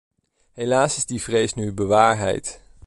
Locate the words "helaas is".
0.53-1.05